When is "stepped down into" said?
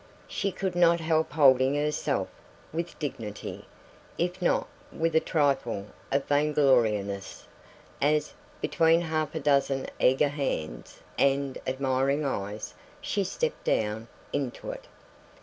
13.23-14.71